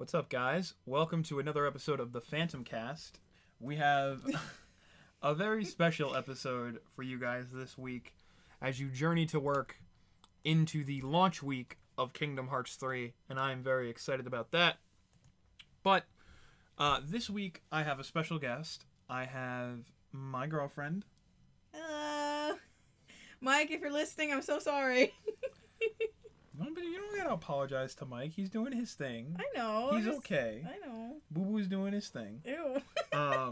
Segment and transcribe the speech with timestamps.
[0.00, 0.72] What's up, guys?
[0.86, 3.20] Welcome to another episode of the Phantom Cast.
[3.60, 4.22] We have
[5.22, 8.14] a very special episode for you guys this week
[8.62, 9.76] as you journey to work
[10.42, 14.78] into the launch week of Kingdom Hearts 3, and I am very excited about that.
[15.82, 16.06] But
[16.78, 18.86] uh, this week, I have a special guest.
[19.06, 19.80] I have
[20.12, 21.04] my girlfriend.
[21.74, 22.56] Hello.
[23.42, 25.12] Mike, if you're listening, I'm so sorry.
[26.74, 28.32] But you don't gotta apologize to Mike.
[28.32, 29.36] He's doing his thing.
[29.38, 29.90] I know.
[29.94, 30.64] He's just- okay.
[30.66, 31.16] I know.
[31.30, 32.40] Boo Boo's doing his thing.
[32.44, 32.80] Ew.
[33.12, 33.50] Um,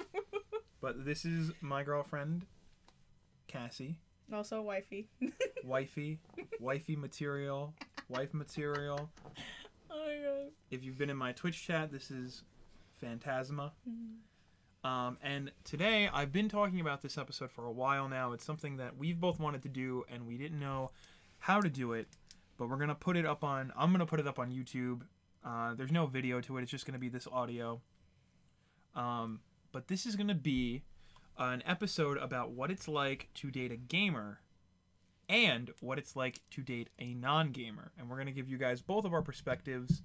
[0.80, 2.46] but this is my girlfriend,
[3.46, 3.96] Cassie.
[4.32, 5.08] also wifey.
[5.64, 6.18] Wifey,
[6.60, 7.74] wifey material,
[8.08, 9.08] wife material.
[9.90, 10.50] oh my god.
[10.70, 12.42] If you've been in my Twitch chat, this is
[13.00, 13.72] Phantasma.
[14.84, 18.32] Um, and today, I've been talking about this episode for a while now.
[18.32, 20.90] It's something that we've both wanted to do, and we didn't know
[21.38, 22.08] how to do it.
[22.58, 23.72] But we're gonna put it up on.
[23.76, 25.02] I'm gonna put it up on YouTube.
[25.44, 26.62] Uh, there's no video to it.
[26.62, 27.80] It's just gonna be this audio.
[28.94, 29.40] Um,
[29.72, 30.82] but this is gonna be
[31.38, 34.40] an episode about what it's like to date a gamer,
[35.28, 37.92] and what it's like to date a non-gamer.
[37.96, 40.02] And we're gonna give you guys both of our perspectives,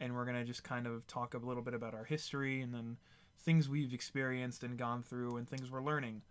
[0.00, 2.96] and we're gonna just kind of talk a little bit about our history, and then
[3.44, 6.22] things we've experienced and gone through and things we're learning.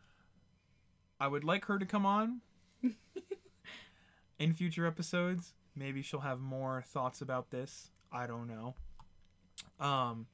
[1.20, 2.42] I would like her to come on
[4.40, 5.54] in future episodes.
[5.76, 7.92] Maybe she'll have more thoughts about this.
[8.12, 8.76] I don't know.
[9.80, 10.28] Um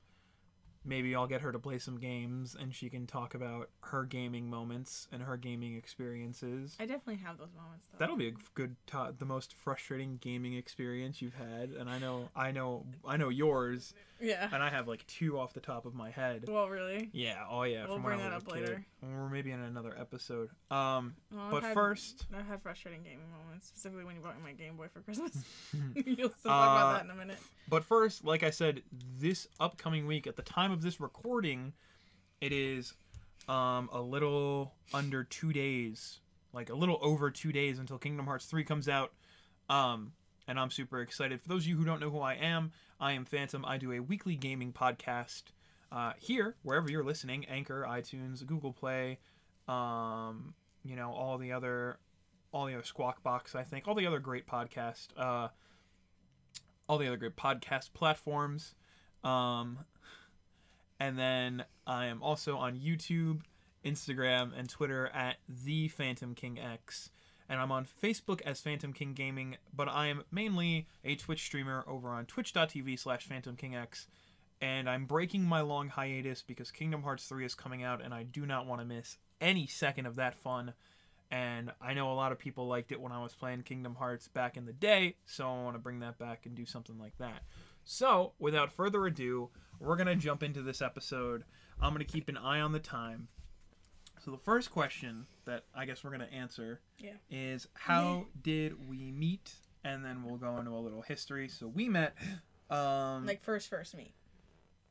[0.85, 4.49] maybe I'll get her to play some games and she can talk about her gaming
[4.49, 6.77] moments and her gaming experiences.
[6.79, 7.97] I definitely have those moments though.
[7.97, 12.29] That'll be a good to- the most frustrating gaming experience you've had and I know
[12.35, 14.49] I know I know yours yeah.
[14.51, 16.45] and I have like two off the top of my head.
[16.47, 17.09] Well, really.
[17.13, 18.53] Yeah, oh yeah, We'll from when bring I that up kid.
[18.61, 18.85] later.
[19.03, 20.49] Or maybe in another episode.
[20.71, 24.43] Um, Well, but had- first, I've had frustrating gaming moments, specifically when you bought me
[24.43, 25.31] my Game Boy for Christmas.
[25.95, 27.37] You'll still talk Uh, about that in a minute.
[27.69, 28.81] but first, like I said,
[29.19, 31.73] this upcoming week, at the time of this recording,
[32.41, 32.93] it is
[33.47, 36.19] um, a little under two days,
[36.53, 39.13] like a little over two days until Kingdom Hearts 3 comes out.
[39.69, 40.13] Um,
[40.47, 41.41] and I'm super excited.
[41.41, 43.63] For those of you who don't know who I am, I am Phantom.
[43.65, 45.43] I do a weekly gaming podcast
[45.91, 49.19] uh, here, wherever you're listening Anchor, iTunes, Google Play,
[49.67, 50.53] um,
[50.83, 51.99] you know, all the other.
[52.53, 55.49] All the other Squawk Box, I think, all the other great podcast, uh,
[56.87, 58.73] all the other great podcast platforms.
[59.21, 59.79] Um,
[60.97, 63.41] and then I am also on YouTube,
[63.83, 67.11] Instagram, and Twitter at the Phantom King X.
[67.49, 71.85] And I'm on Facebook as Phantom King Gaming, but I am mainly a Twitch streamer
[71.87, 74.07] over on twitch.tv slash Phantom King X.
[74.59, 78.23] And I'm breaking my long hiatus because Kingdom Hearts 3 is coming out, and I
[78.23, 80.73] do not want to miss any second of that fun.
[81.29, 84.27] And I know a lot of people liked it when I was playing Kingdom Hearts
[84.27, 87.17] back in the day, so I want to bring that back and do something like
[87.17, 87.43] that.
[87.83, 89.49] So, without further ado,
[89.79, 91.43] we're going to jump into this episode.
[91.81, 93.27] I'm going to keep an eye on the time.
[94.27, 97.11] So, the first question that I guess we're going to answer Yeah.
[97.31, 99.53] is How did we meet?
[99.85, 101.47] And then we'll go into a little history.
[101.47, 102.13] So, we met.
[102.69, 104.11] Um, Like first, first meet.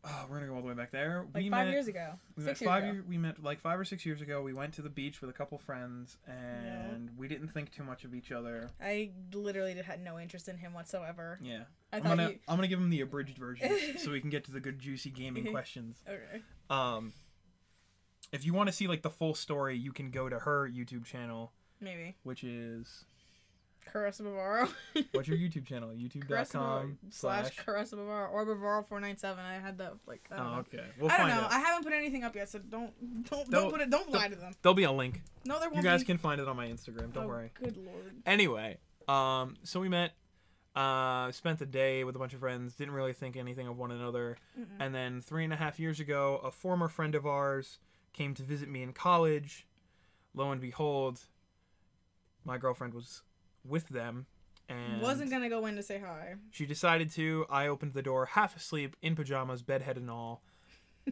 [0.05, 1.27] oh, we're going to go all the way back there.
[1.35, 2.13] Like we five met, years ago.
[2.35, 4.41] we Six met years five year, we met like five or six years ago.
[4.41, 8.05] We went to the beach with a couple friends, and we didn't think too much
[8.05, 8.71] of each other.
[8.81, 11.39] I literally had no interest in him whatsoever.
[11.43, 12.39] Yeah, I I'm gonna you.
[12.49, 15.11] I'm gonna give him the abridged version so we can get to the good juicy
[15.11, 16.03] gaming questions.
[16.09, 16.41] Okay.
[16.71, 17.13] Um,
[18.33, 21.05] if you want to see like the full story, you can go to her YouTube
[21.05, 22.17] channel, Maybe.
[22.23, 23.05] which is
[23.93, 24.69] Caressa Bavaro.
[25.13, 25.91] what's your YouTube channel?
[25.91, 27.57] YouTube.com slash slash.
[27.65, 29.45] Caressa Bavaro or Bavaro four nine seven.
[29.45, 30.59] I had that like I don't Oh, know.
[30.61, 30.85] okay.
[30.99, 31.47] We'll I don't find know.
[31.47, 31.53] out.
[31.53, 33.91] I haven't put anything up yet, so don't don't Don't- don't put it.
[33.91, 34.53] Don't lie to them.
[34.63, 35.23] There'll be a link.
[35.45, 36.07] No, there won't You guys be.
[36.07, 37.13] can find it on my Instagram.
[37.13, 37.51] Don't oh, worry.
[37.55, 38.13] Good lord.
[38.27, 40.13] Anyway, um, so we met,
[40.75, 43.93] uh, spent the day with a bunch of friends, didn't really think anything of one
[43.93, 44.37] another.
[44.59, 44.65] Mm-mm.
[44.81, 47.79] And then three and a half years ago, a former friend of ours
[48.16, 49.66] came to visit me in college.
[50.34, 51.21] Lo and behold,
[52.44, 53.22] my girlfriend was
[53.65, 54.27] with them.
[54.69, 56.34] And Wasn't gonna go in to say hi.
[56.50, 57.47] she decided to.
[57.49, 60.42] I opened the door, half asleep, in pajamas, bedhead and all.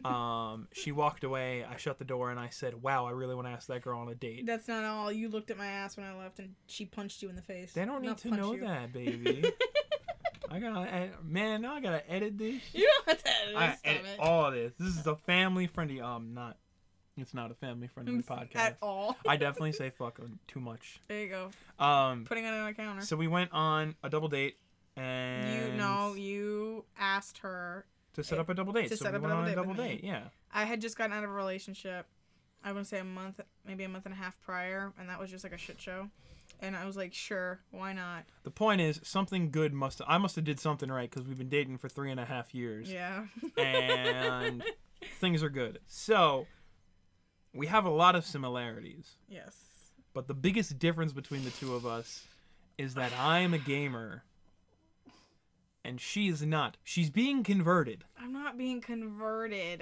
[0.03, 1.63] Um, she walked away.
[1.63, 3.97] I shut the door and I said, "Wow, I really want to ask that girl
[4.01, 5.09] on a date." That's not all.
[5.09, 7.71] You looked at my ass when I left, and she punched you in the face.
[7.71, 8.59] They don't need to know you.
[8.59, 9.45] that, baby.
[10.51, 11.61] I gotta, man.
[11.61, 12.61] Now I gotta edit this.
[12.73, 13.55] You don't have to edit.
[13.55, 14.19] I edit it.
[14.19, 14.73] all this.
[14.77, 16.01] This is a family friendly.
[16.01, 16.57] Um, not.
[17.17, 18.55] It's not a family friendly podcast.
[18.55, 19.15] At all.
[19.27, 20.99] I definitely say fuck too much.
[21.07, 21.83] There you go.
[21.83, 23.01] Um, Putting it on a counter.
[23.03, 24.57] so we went on a double date,
[24.97, 27.85] and you know, you asked her.
[28.15, 28.89] to set up a double date.
[28.89, 30.09] to so set we up a went on a double date me.
[30.09, 30.23] Yeah.
[30.53, 32.05] I had just gotten out of a relationship.
[32.63, 35.19] I want to say a month, maybe a month and a half prior, and that
[35.19, 36.09] was just like a shit show.
[36.61, 38.23] and I was like, sure, why not?
[38.43, 40.01] The point is, something good must.
[40.07, 42.53] I must have did something right because we've been dating for three and a half
[42.55, 43.25] years, Yeah.
[43.57, 44.63] and
[45.19, 45.79] things are good.
[45.87, 46.47] So
[47.55, 49.55] we have a lot of similarities, yes.
[50.13, 52.23] but the biggest difference between the two of us
[52.77, 54.23] is that I'm a gamer,
[55.85, 56.77] and she is not.
[56.83, 58.03] She's being converted.
[58.19, 59.81] I'm not being converted.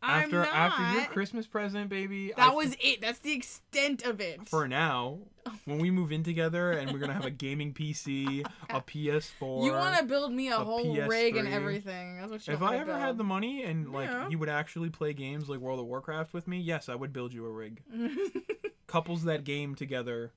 [0.00, 0.54] After I'm not.
[0.54, 2.32] after your Christmas present, baby.
[2.36, 3.00] that I was it.
[3.00, 4.48] That's the extent of it.
[4.48, 5.18] for now.
[5.64, 9.64] When we move in together and we're gonna have a gaming PC, a PS4.
[9.64, 12.18] you want to build me a, a whole rig and everything.
[12.18, 14.28] That's what you If I ever had the money and like Yeah.
[14.28, 17.32] you would actually play games like World of Warcraft with me, yes, I would build
[17.32, 17.82] you a rig.
[18.86, 20.32] Couples that game together,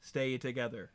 [0.00, 0.90] stay together.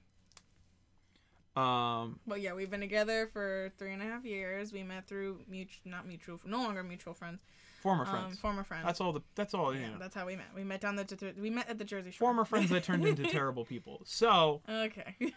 [1.55, 4.71] Um, but yeah, we've been together for three and a half years.
[4.71, 7.39] We met through mutual, not mutual, no longer mutual friends.
[7.81, 8.39] Former Um, friends.
[8.39, 8.85] former friends.
[8.85, 9.13] that's all.
[9.13, 9.73] The that's all.
[9.73, 9.97] You yeah, know.
[9.99, 10.47] that's how we met.
[10.55, 12.27] We met down the we met at the Jersey Shore.
[12.27, 14.01] Former friends that turned into terrible people.
[14.05, 15.15] So Okay.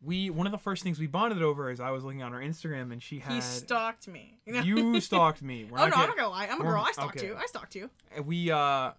[0.00, 2.38] we one of the first things we bonded over is I was looking on her
[2.38, 4.38] Instagram and she had he stalked me.
[4.46, 4.60] You, know?
[4.60, 5.64] you stalked me.
[5.64, 6.46] We're oh not no, I'm not gonna lie.
[6.46, 6.84] I'm a girl.
[6.86, 7.26] I stalked okay.
[7.26, 7.36] you.
[7.36, 7.90] I stalked you.
[8.24, 8.92] we uh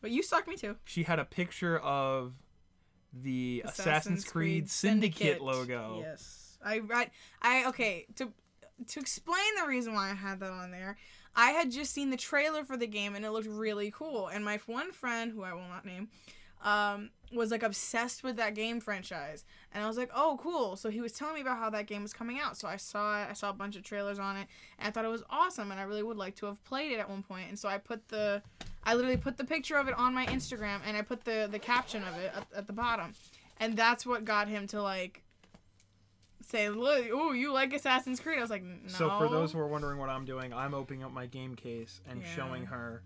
[0.00, 0.76] But you stalked me too.
[0.84, 2.32] she had a picture of
[3.12, 5.98] the Assassin's, Creed, Syndicate, logo.
[6.00, 6.58] Yes.
[6.64, 7.10] I, I
[7.40, 8.32] I okay, to
[8.86, 10.96] to explain the reason why I had that on there,
[11.34, 14.28] I had just seen the trailer for the game and it looked really cool.
[14.28, 16.08] And my one friend, who I will not name,
[16.64, 19.44] um, was like obsessed with that game franchise.
[19.72, 20.76] And I was like, oh, cool.
[20.76, 22.56] So he was telling me about how that game was coming out.
[22.56, 23.28] So I saw it.
[23.30, 24.48] I saw a bunch of trailers on it.
[24.78, 25.70] And I thought it was awesome.
[25.70, 27.48] And I really would like to have played it at one point.
[27.48, 28.42] And so I put the,
[28.84, 31.58] I literally put the picture of it on my Instagram and I put the, the
[31.58, 33.12] caption of it at, at the bottom.
[33.60, 35.22] And that's what got him to like
[36.42, 38.38] say, look, oh, you like Assassin's Creed.
[38.38, 38.88] I was like, no.
[38.88, 42.00] So for those who are wondering what I'm doing, I'm opening up my game case
[42.08, 42.34] and Yeah.
[42.34, 43.02] showing her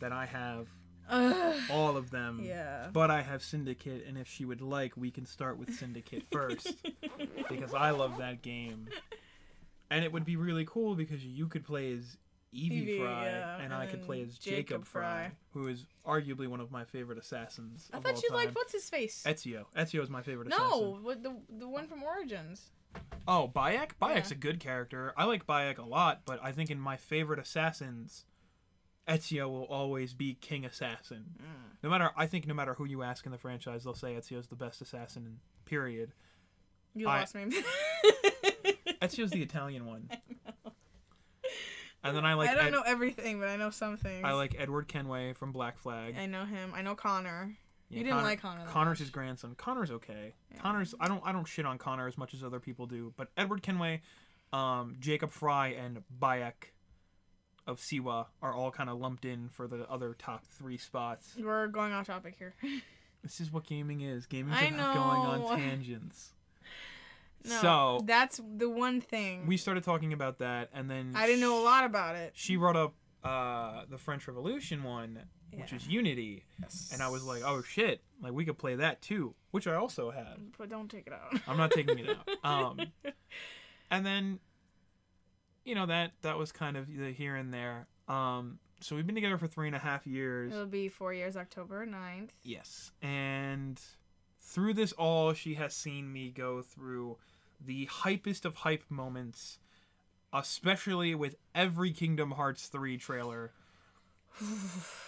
[0.00, 0.68] that I have
[1.08, 1.56] Ugh.
[1.70, 2.40] all of them.
[2.44, 2.88] yeah.
[2.92, 6.76] But I have Syndicate, and if she would like, we can start with Syndicate first
[7.48, 8.88] because I love that game,
[9.90, 12.16] and it would be really cool because you could play as
[12.52, 15.32] Evie, Evie, Frye, yeah, and, and I could play as Jacob, Jacob Frye, Frye.
[15.52, 18.36] who is arguably one of my favorite assassins I of all thought you time.
[18.38, 19.22] liked what's his face?
[19.26, 19.64] Ezio.
[19.76, 21.22] Ezio is my favorite no, assassin.
[21.22, 22.70] the the one from Origins.
[23.26, 23.90] Oh, Bayek?
[24.00, 24.36] Bayek's Yeah.
[24.36, 25.12] a good character.
[25.16, 28.24] I like Bayek a lot, but I think in my favorite assassins,
[29.06, 31.26] Ezio will always be King Assassin.
[31.38, 31.76] Mm.
[31.82, 34.46] No matter, I think no matter who you ask in the franchise, they'll say Ezio's
[34.46, 35.40] the best assassin.
[35.66, 36.12] Period.
[36.94, 37.44] You I- lost me.
[39.02, 40.08] Ezio's the Italian one.
[42.08, 44.24] And then I like I don't Ed- know everything, but I know some things.
[44.24, 46.16] I like Edward Kenway from Black Flag.
[46.18, 46.72] I know him.
[46.74, 47.56] I know Connor.
[47.90, 48.98] Yeah, you didn't like Connor Connor's much.
[48.98, 49.54] his grandson.
[49.54, 50.34] Connor's okay.
[50.52, 50.60] Yeah.
[50.60, 53.28] Connor's I don't I don't shit on Connor as much as other people do, but
[53.36, 54.02] Edward Kenway,
[54.52, 56.72] um, Jacob Frye, and Bayek
[57.66, 61.34] of Siwa are all kind of lumped in for the other top three spots.
[61.38, 62.54] We're going off topic here.
[63.22, 64.26] This is what gaming is.
[64.26, 66.30] Gaming's I about going on tangents.
[67.44, 69.46] No, so that's the one thing.
[69.46, 72.32] we started talking about that, and then I didn't know a lot about it.
[72.34, 72.94] She brought up
[73.24, 75.20] uh, the French Revolution one,
[75.52, 75.76] which Yeah.
[75.76, 76.44] is Unity,
[76.92, 80.10] and I was like, oh shit, like we could play that too, which I also
[80.10, 80.38] have.
[80.58, 81.40] But don't take it out.
[81.46, 82.28] I'm not taking it out.
[82.44, 82.80] Um,
[83.90, 84.38] and then,
[85.64, 87.86] you know that that was kind of the here and there.
[88.08, 90.52] Um, so we've been together for three and a half years.
[90.52, 92.30] It'll be four years, October 9th.
[92.44, 93.80] Yes, and
[94.48, 97.18] through this all, she has seen me go through
[97.64, 99.58] the hypest of hype moments,
[100.32, 103.52] especially with every Kingdom Hearts 3 trailer.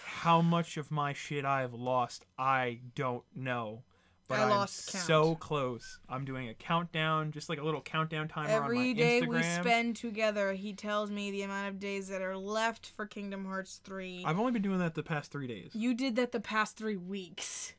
[0.05, 3.83] How much of my shit I have lost, I don't know.
[4.27, 4.69] But I am count.
[4.69, 5.99] so close.
[6.07, 9.27] I'm doing a countdown, just like a little countdown timer on my Every day Instagram.
[9.29, 13.45] we spend together, he tells me the amount of days that are left for Kingdom
[13.45, 14.23] Hearts 3.
[14.25, 16.95] I've only been doing that the past three days, You did that the past three
[16.95, 17.73] weeks.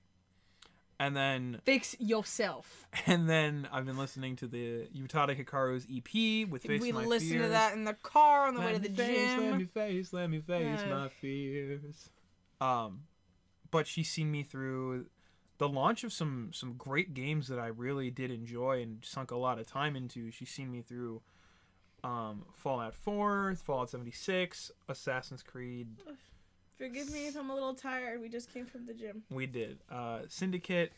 [1.02, 2.87] And then Fix yourself.
[3.06, 7.40] and then I've been listening to the Utada Hikaru's EP with Face we My listened
[7.42, 10.30] to that in the car on the way to the face, Let me face, let
[10.30, 10.94] me face Yeah.
[10.94, 12.11] my fears.
[12.61, 13.00] Um,
[13.71, 15.06] but she's seen me through
[15.59, 19.37] the launch of some some great games that I really did enjoy and sunk a
[19.37, 20.30] lot of time into.
[20.30, 21.23] She's seen me through
[22.04, 25.88] um, Fallout 4, Fallout 76, Assassin's Creed.
[26.82, 28.20] Forgive me if I'm a little tired.
[28.20, 29.22] We just came from the gym.
[29.30, 30.92] We did uh, Syndicate,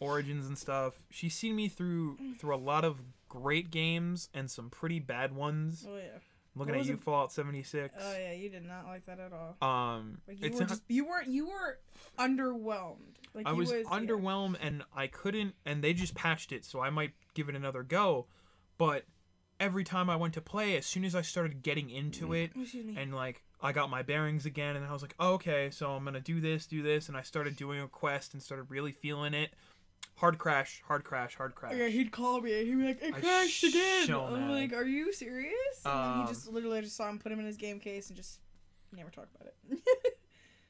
[0.00, 0.94] Origins, and stuff.
[1.10, 5.86] She's seen me through through a lot of great games and some pretty bad ones.
[5.86, 6.18] Oh yeah.
[6.56, 7.00] Looking at you, it?
[7.00, 7.94] Fallout 76.
[8.00, 9.68] Oh yeah, you did not like that at all.
[9.68, 11.78] Um, Like you it's were not- just you were you were
[12.18, 13.16] underwhelmed.
[13.34, 13.82] Like I you was yeah.
[13.90, 17.82] underwhelmed and I couldn't and they just patched it so I might give it another
[17.82, 18.26] go
[18.78, 19.04] but
[19.60, 22.52] every time I went to play as soon as I started getting into it
[22.96, 26.04] and like I got my bearings again, and I was like, oh, okay, so I'm
[26.04, 29.34] gonna do this, do this, and I started doing a quest and started really feeling
[29.34, 29.50] it.
[30.16, 31.74] Hard crash, hard crash, hard crash.
[31.76, 34.84] Yeah, he'd call me and he'd be like, "It I crashed again." I'm like, "Are
[34.84, 35.52] you serious?"
[35.84, 38.08] And then Um, he just literally just saw him put him in his game case
[38.08, 38.40] and just
[38.92, 39.78] never talk about it.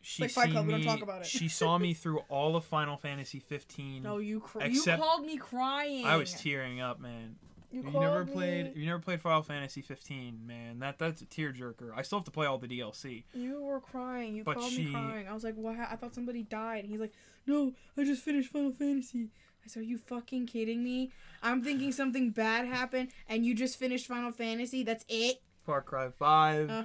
[0.00, 1.26] She like Fight Club, we don't me- talk about it.
[1.26, 4.02] she saw me through all of Final Fantasy 15.
[4.02, 6.06] no, you cr- you called me crying.
[6.06, 7.36] I was tearing up, man.
[7.70, 8.72] You, You never called played.
[8.76, 10.78] You never played Final Fantasy 15, man.
[10.78, 11.92] That that's a tearjerker.
[11.94, 13.24] I still have to play all the DLC.
[13.34, 14.34] You were crying.
[14.36, 15.28] You But called she- me crying.
[15.28, 15.76] I was like, "What?
[15.78, 17.12] I thought somebody died." And he's like,
[17.46, 19.30] "No, I just finished Final Fantasy."
[19.64, 21.12] I said, "Are you fucking kidding me?
[21.42, 24.82] I'm thinking something bad happened, and you just finished Final Fantasy.
[24.82, 26.70] That's it." Far Cry 5.
[26.70, 26.82] Uh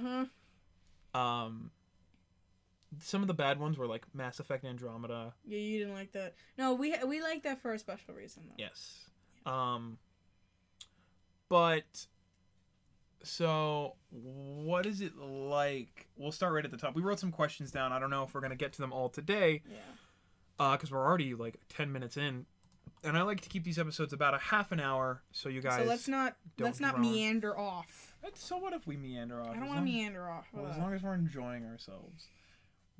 [1.14, 1.18] huh.
[1.18, 1.70] Um,
[3.00, 5.32] some of the bad ones were like Mass Effect Andromeda.
[5.46, 6.34] Yeah, you didn't like that.
[6.58, 8.54] No, we we like that for a special reason though.
[8.58, 9.06] Yes.
[9.46, 9.98] Um,
[11.48, 12.06] but
[13.22, 16.08] so what is it like?
[16.16, 16.94] We'll start right at the top.
[16.94, 17.92] We wrote some questions down.
[17.92, 19.62] I don't know if we're gonna get to them all today.
[19.68, 19.76] Yeah.
[20.58, 22.46] uh because we're already like 10 minutes in
[23.02, 25.80] and i like to keep these episodes about a half an hour so you guys
[25.82, 28.14] so let's not don't let's not meander off.
[28.34, 30.46] so what if we meander off I don't want to meander off.
[30.52, 32.28] well, as long as we're enjoying ourselves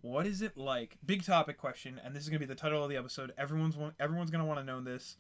[0.03, 2.83] what is it like big topic question and this is going to be the title
[2.83, 5.17] of the episode everyone's everyone's going to want to know this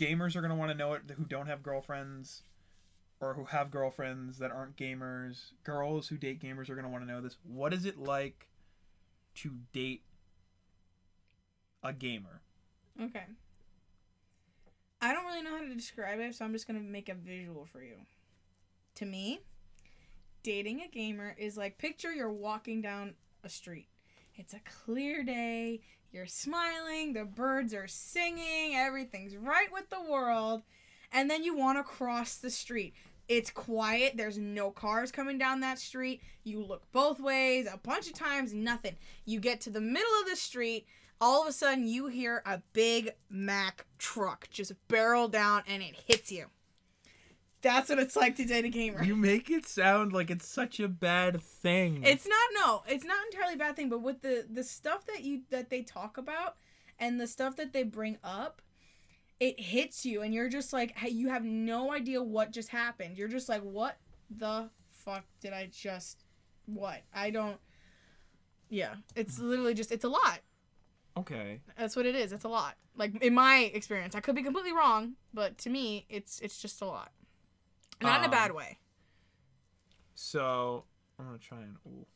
[0.00, 2.42] gamers are going to want to know it who don't have girlfriends
[3.20, 7.06] or who have girlfriends that aren't gamers girls who date gamers are going to want
[7.06, 8.48] to know this what is it like
[9.34, 10.02] to date
[11.82, 12.40] a gamer
[13.00, 13.24] Okay.
[15.00, 17.64] I don't really know how to describe it, so I'm just gonna make a visual
[17.64, 17.94] for you.
[18.96, 19.40] To me,
[20.42, 23.88] dating a gamer is like picture you're walking down a street.
[24.36, 25.80] It's a clear day,
[26.12, 30.62] you're smiling, the birds are singing, everything's right with the world,
[31.12, 32.94] and then you want to cross the street.
[33.28, 36.20] It's quiet, there's no cars coming down that street.
[36.42, 38.96] You look both ways a bunch of times, nothing.
[39.24, 40.86] You get to the middle of the street,
[41.20, 45.94] all of a sudden you hear a big Mack truck just barrel down and it
[46.06, 46.46] hits you.
[47.62, 49.02] That's what it's like to date a gamer.
[49.02, 52.02] You make it sound like it's such a bad thing.
[52.04, 55.22] It's not no, it's not entirely a bad thing, but with the the stuff that
[55.22, 56.56] you that they talk about
[56.98, 58.62] and the stuff that they bring up,
[59.38, 63.18] it hits you and you're just like hey, you have no idea what just happened.
[63.18, 63.98] You're just like what
[64.30, 66.24] the fuck did I just
[66.66, 67.02] what?
[67.12, 67.58] I don't
[68.68, 70.40] Yeah, it's literally just it's a lot.
[71.16, 71.60] okay.
[71.76, 72.32] That's what it is.
[72.32, 72.76] It's a lot.
[72.96, 76.80] Like in my experience, I could be completely wrong, but to me, it's it's just
[76.82, 77.10] a lot.
[78.02, 78.78] Not in a Um, bad way.
[80.14, 80.84] So
[81.18, 81.76] I'm gonna try and.
[81.86, 82.06] Ooh.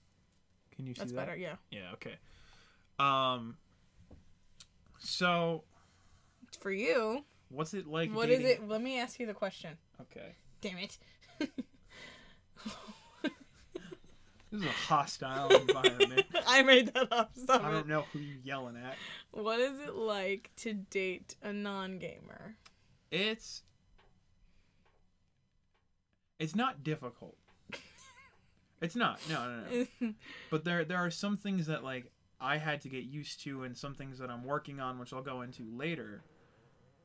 [0.74, 1.16] Can you see That's that?
[1.26, 1.36] better.
[1.36, 1.56] Yeah.
[1.70, 1.92] Yeah.
[1.94, 2.16] Okay.
[2.98, 3.56] Um.
[4.98, 5.64] So
[6.60, 8.10] For you, what's it like?
[8.12, 8.68] what is dating- it?
[8.68, 9.76] Let me ask you the question.
[10.00, 10.34] Okay.
[10.60, 10.98] Damn it.
[14.50, 16.26] This is a hostile environment.
[16.46, 17.32] I made that up.
[17.36, 18.94] Stop I don't know who you're yelling at.
[19.32, 22.54] What is it like to date a non-gamer?
[23.10, 23.62] It's.
[26.38, 27.36] It's not difficult.
[28.80, 29.18] It's not.
[29.30, 30.14] No, no, no.
[30.50, 32.10] but there there are some things that like
[32.40, 35.22] I had to get used to and some things that I'm working on which I'll
[35.22, 36.22] go into later.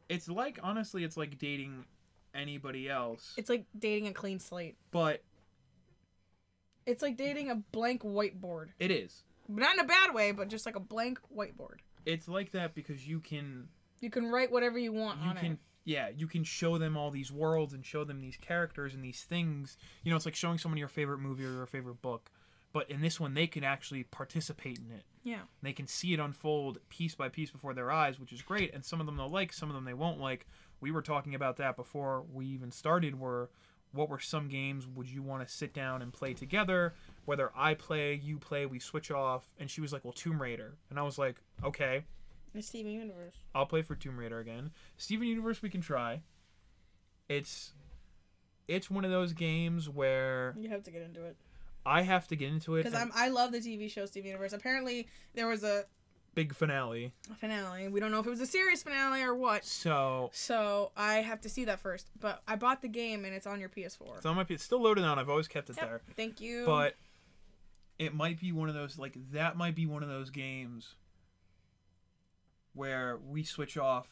[0.10, 1.86] It's like honestly it's like dating
[2.36, 3.34] anybody else.
[3.38, 4.76] it's like dating a clean slate.
[4.92, 5.24] but
[6.86, 8.70] It's like dating a blank whiteboard.
[8.80, 9.24] it is.
[9.48, 11.78] Not in a bad way, but just like a blank whiteboard.
[12.06, 13.68] It's like that because you can
[14.02, 15.60] You can write whatever you want you on can it.
[15.90, 19.24] Yeah, you can show them all these worlds and show them these characters and these
[19.24, 19.76] things.
[20.04, 22.30] You know, it's like showing someone your favorite movie or your favorite book.
[22.72, 25.04] But in this one they can actually participate in it.
[25.24, 25.42] Yeah.
[25.64, 28.72] They can see it unfold piece by piece before their eyes, which is great.
[28.76, 30.46] And some of them they'll like, some of them they won't like.
[30.80, 33.20] We were talking about that before we even started.
[33.20, 33.50] Were
[33.92, 36.94] what were some games would you want to sit down and play together?
[37.26, 39.50] Whether I play, you play, we switch off.
[39.60, 42.04] And she was like, "Well, Tomb Raider," and I was like, "Okay,
[42.54, 43.36] The Steven Universe.
[43.54, 46.22] I'll play for Tomb Raider again." Steven Universe, we can try.
[47.28, 47.74] It's
[48.68, 51.36] it's one of those games where You have to get into it.
[51.86, 52.84] I have to get into it.
[52.84, 54.54] Because I'm I love the TV show Steven Universe.
[54.54, 55.86] Apparently there was a
[56.36, 57.12] big finale.
[57.38, 57.88] finale.
[57.88, 59.66] We don't know if it was a serious finale or what.
[59.66, 62.10] So So I have to see that first.
[62.20, 64.22] But I bought the game and it's on your PS4.
[64.22, 65.18] so it might be it's still loaded on.
[65.20, 66.02] I've always kept it Yep, there.
[66.16, 66.66] Thank you.
[66.66, 66.96] but
[67.98, 70.96] it might be one of those like that might be one of those games
[72.80, 74.08] where we switch off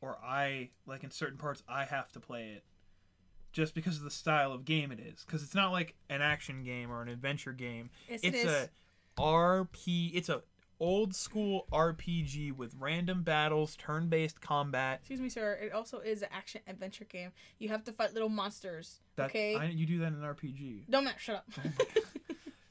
[0.00, 2.64] or I like in certain parts I have to play it
[3.52, 6.62] just because of the style of game it is cuz it's not like an action
[6.62, 8.70] game or an adventure game yes, it it's a
[9.18, 10.42] RP it's a
[10.78, 15.58] old school RPG with random battles turn-based combat Excuse me, sir.
[15.60, 17.32] It also is an action adventure game.
[17.58, 19.00] You have to fight little monsters.
[19.16, 19.56] that okay.
[19.56, 21.18] I, you do that in an RPG Don't matter.
[21.18, 21.46] Shut up.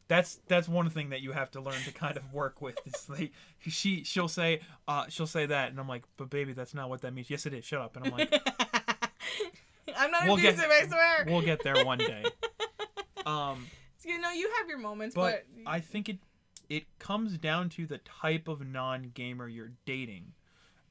[0.07, 2.77] that's that's one thing that you have to learn to kind of work with.
[2.85, 3.31] Is like
[3.61, 7.01] she she'll say uh she'll say that, and I'm like, but baby, that's not what
[7.01, 7.29] that means.
[7.29, 7.65] Yes, it is.
[7.65, 7.95] Shut up.
[7.95, 8.31] And I'm like,
[9.97, 11.25] I'm not We'll get- abusive, I swear.
[11.27, 12.23] we'll get there one day.
[13.25, 13.65] Um,
[14.03, 16.19] you know, you have your moments, but but, I think it
[16.69, 20.33] it comes down to the type of non gamer you're dating,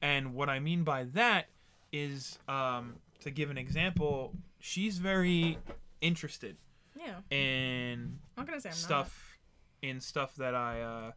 [0.01, 1.45] and what I mean by that
[1.93, 5.57] is um to give an example, she's very
[6.01, 6.57] interested
[6.97, 9.37] yeah, And I'm gonna say I'm stuff
[9.81, 11.11] in stuff that I uh,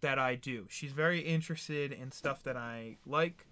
[0.00, 0.66] that I do.
[0.68, 3.46] She's very interested in stuff that I like,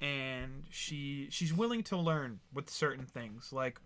[0.00, 3.52] and she she's willing to learn with certain things.
[3.52, 3.80] Like,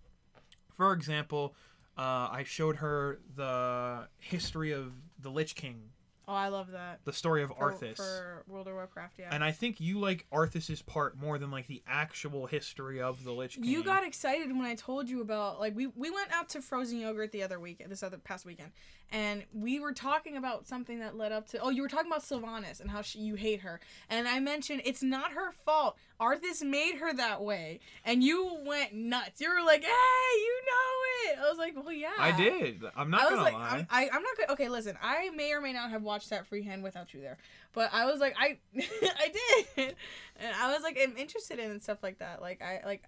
[0.72, 1.54] for example,
[1.96, 5.97] uh, I showed her the history of the Lich King, not.
[6.28, 7.00] Oh, I love that.
[7.04, 7.96] the story of For, Arthas.
[7.96, 9.30] for World of Warcraft, yeah.
[9.32, 13.32] and I think you like Arthas's part more than like the actual history of the
[13.32, 13.64] Lich King.
[13.64, 17.00] You got excited when I told you about like we we went out to frozen
[17.00, 18.72] yogurt the other week this other past weekend
[19.10, 22.22] and we were talking about something that led up to oh you were talking about
[22.22, 23.80] Sylvanas and how she, you hate her
[24.10, 28.92] and I mentioned it's not her fault Arthas made her that way and you went
[28.92, 29.88] nuts you were like hey
[30.36, 32.82] you know it I was like well yeah I did.
[32.96, 33.68] I'm not I was gonna like, lie.
[33.78, 34.50] I'm, I, I'm not good.
[34.50, 34.96] Okay, listen.
[35.02, 37.38] I may or may not have watched that freehand without you there,
[37.72, 39.32] but I was like, I, I
[39.76, 39.94] did,
[40.36, 42.40] and I was like, I'm interested in stuff like that.
[42.40, 43.04] Like, I like.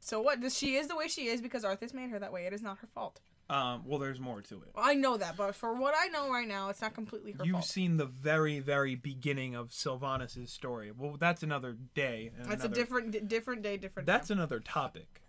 [0.00, 0.40] So what?
[0.40, 2.46] Does she is the way she is because Arthas made her that way.
[2.46, 3.20] It is not her fault.
[3.50, 4.70] um, well, there's more to it.
[4.74, 7.44] Well, I know that, but for what I know right now, it's not completely her
[7.44, 7.64] You've fault.
[7.66, 10.90] seen the very, very beginning of Sylvanas' story.
[10.96, 12.30] Well, that's another day.
[12.38, 14.06] and That's a different, d- different day, different.
[14.06, 14.38] That's time.
[14.38, 15.20] another topic.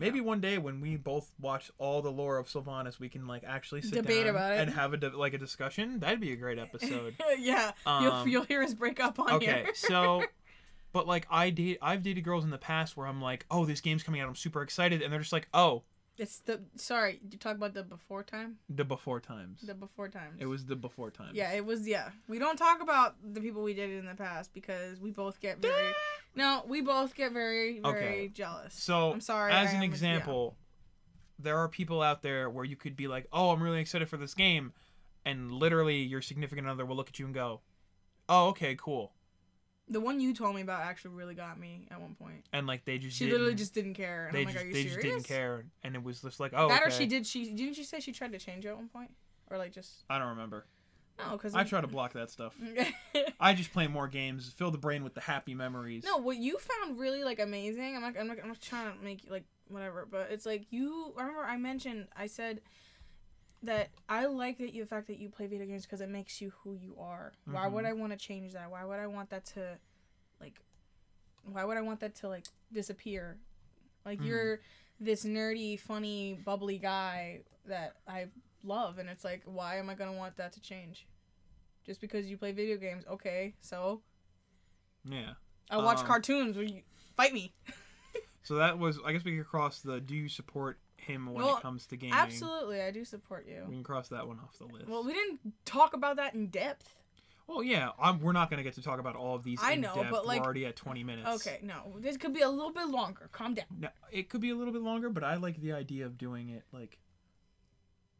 [0.00, 3.44] Maybe one day when we both watch all the lore of Sylvanas, we can like
[3.46, 4.60] actually sit Debate down about it.
[4.60, 5.98] and have a de- like a discussion.
[6.00, 7.14] That'd be a great episode.
[7.38, 9.74] yeah, Um, you'll you'll hear us break up on okay, here.
[9.74, 10.24] so,
[10.92, 13.80] but like I date, I've dated girls in the past where I'm like, oh, this
[13.80, 15.82] game's coming out, I'm super excited, and they're just like, oh,
[16.18, 17.20] it's the sorry.
[17.30, 18.56] You talk about the before time.
[18.68, 19.62] the before times.
[19.62, 20.36] The before times.
[20.38, 21.32] It was the before times.
[21.34, 21.86] Yeah, it was.
[21.88, 25.40] Yeah, we don't talk about the people we dated in the past because we both
[25.40, 25.92] get very.
[26.34, 28.28] No, we both get very, very Okay.
[28.28, 28.74] jealous.
[28.74, 29.52] So, I'm sorry.
[29.52, 29.86] as I an yeah.
[29.86, 30.56] example,
[31.38, 34.16] there are people out there where you could be like, "Oh, I'm really excited for
[34.16, 34.72] this game,"
[35.24, 37.60] and literally your significant other will look at you and go,
[38.28, 39.12] "Oh, okay, cool,"
[39.88, 42.46] the one you told me about actually really got me at one point.
[42.52, 44.68] and like they just She literally just didn't care, and they I'm like, just "Are
[44.68, 47.06] you they serious?" just didn't care, and it was just like, "Oh, that or she
[47.06, 47.26] did.
[47.26, 47.74] She didn't.
[47.74, 49.10] She say she tried to change it at one point,
[49.50, 50.66] or like just I don't remember.
[51.26, 52.54] No, because I try to block that stuff.
[53.40, 56.04] I just play more games, fill the brain with the happy memories.
[56.04, 57.96] no, what you found really like amazing.
[57.96, 58.16] I'm not.
[58.18, 58.38] I'm not.
[58.42, 61.12] I'm not trying to make like whatever, but it's like you.
[61.16, 62.08] I remember I mentioned.
[62.16, 62.60] I said
[63.62, 66.40] that I like that you the fact that you play video games because it makes
[66.40, 67.32] you who you are.
[67.44, 67.88] Why would Mhm.
[67.88, 68.70] I want to change that?
[68.70, 69.78] Why would I want that to,
[70.40, 70.58] like,
[71.44, 73.38] why would I want that to like disappear?
[74.06, 74.24] Like Mhm.
[74.26, 74.60] you're
[74.98, 78.28] this nerdy, funny, bubbly guy that I
[78.62, 81.06] love, and it's like, why am I gonna want that to change?
[81.84, 83.54] Just because you play video games, okay?
[83.60, 84.02] So
[85.04, 85.32] Yeah.
[85.70, 86.56] I watch Um, cartoons.
[86.56, 86.82] Where you
[87.16, 87.52] fight me.
[88.42, 88.98] So that was.
[89.04, 90.00] I guess we could cross the.
[90.00, 92.14] Do you support him when Well, it comes to gaming?
[92.14, 93.64] Absolutely, I do support you.
[93.68, 94.88] We can cross that one off the list.
[94.88, 96.94] Well, we didn't talk about that in depth.
[97.46, 99.58] Well, yeah, I'm, we're not going to get to talk about all of these.
[99.62, 100.10] I in know, depth.
[100.10, 101.28] but, like- we're already at 20 minutes.
[101.46, 103.28] Okay, no, this could be a little bit longer.
[103.30, 103.66] Calm down.
[103.78, 106.48] No, it could be a little bit longer, but I like the idea of doing
[106.48, 106.98] it like.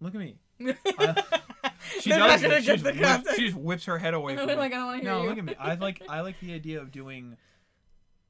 [0.00, 0.38] Look at me.
[2.00, 2.42] She They're does.
[2.42, 2.60] gonna It.
[2.60, 3.36] She, get just the whips, context.
[3.38, 4.54] she just whips her head away from me.
[4.54, 5.28] like, I don't want to hear no, you.
[5.28, 5.54] look at me.
[5.58, 7.36] I like I like the idea of doing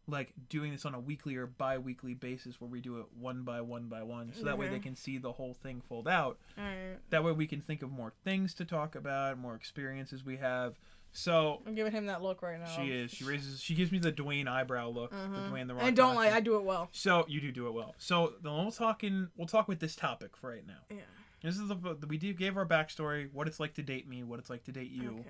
[0.08, 3.60] like doing this on a weekly or bi-weekly basis where we do it one by
[3.60, 4.82] one by one so that way they Mhm.
[4.84, 8.12] can see the whole thing fold out Alright, that way we can think of more
[8.24, 10.80] things to talk about more experiences we have
[11.12, 12.66] so I'm giving him that look right now.
[12.66, 15.84] she is she raises she gives me the Dwayne eyebrow look the Dwayne the Rock
[15.84, 16.36] And don't lie, Johnson.
[16.38, 16.88] I do it well.
[16.92, 19.94] so you do do it well so then we'll talk in we'll talk with this
[19.94, 21.02] topic for right now Yeah.
[21.42, 24.38] This is the we did gave our backstory what it's like to date me what
[24.38, 25.28] it's like to date you Okay.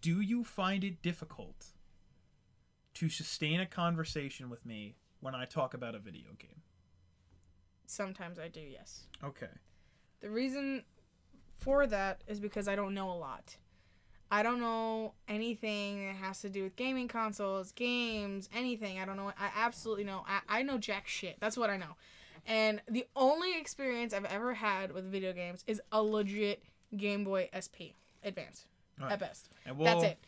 [0.00, 1.66] do you find it difficult
[2.94, 6.60] to sustain a conversation with me when I talk about a video game?
[7.86, 9.04] Sometimes I do, yes.
[9.24, 9.48] Okay.
[10.20, 10.84] The reason
[11.56, 13.56] for that is because I don't know a lot.
[14.30, 18.98] I don't know anything that has to do with gaming consoles, games, anything.
[18.98, 19.32] I don't know.
[19.38, 20.24] I absolutely know.
[20.26, 21.36] I, I know jack shit.
[21.38, 21.96] That's what I know.
[22.46, 26.62] And the only experience I've ever had with video games is a legit
[26.96, 28.66] Game Boy SP Advance
[28.98, 29.12] Alright.
[29.12, 29.48] at best.
[29.64, 30.18] And we'll, That's it.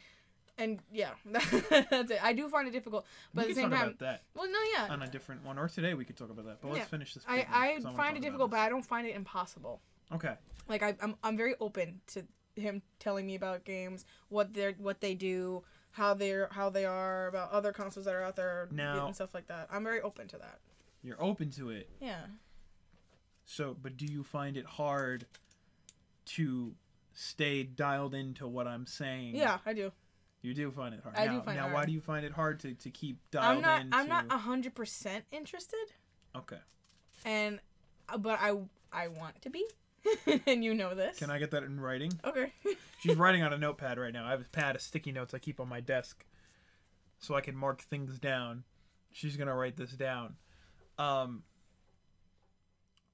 [0.56, 2.20] And yeah, that's it.
[2.22, 4.48] I do find it difficult, but we at the same talk time, about that well,
[4.48, 6.58] no, yeah, on a different one, or today we could talk about that.
[6.62, 7.24] But let's finish this.
[7.26, 9.80] I I find it difficult, but I don't find it impossible.
[10.12, 10.34] Okay.
[10.68, 12.24] Like I, I'm, I'm very open to
[12.56, 17.26] him telling me about games, what they're, what they do, how they're, how they are
[17.26, 19.68] about other consoles that are out there, Now- and stuff like that.
[19.70, 20.58] I'm very open to that.
[21.04, 21.88] You're open to it.
[22.00, 22.22] Yeah.
[23.44, 25.26] So, but do you find it hard
[26.26, 26.74] to
[27.14, 29.36] stay dialed into what I'm saying.
[29.36, 29.92] Yeah, I do.
[30.42, 31.16] You do find it hard.
[31.16, 33.18] I now, do find it now why do you find it hard to, to keep
[33.30, 33.80] dialed I'm not.
[33.82, 35.86] into I'm not hundred percent interested,
[36.36, 36.58] Okay.
[37.24, 37.60] and
[38.10, 38.54] uh, but I
[38.92, 39.64] I want to be,
[40.46, 41.18] and you know this.
[41.18, 42.12] Can I get that in writing?
[42.24, 42.52] Okay.
[43.00, 44.26] She's writing on a notepad right now.
[44.26, 46.24] I have a pad of sticky notes I keep on my desk
[47.18, 48.64] so I can mark things down.
[49.12, 50.34] She's going to write this down.
[50.98, 51.42] Um,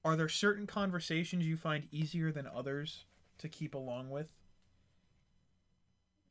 [0.03, 3.05] are there certain conversations you find easier than others
[3.39, 4.27] to keep along with?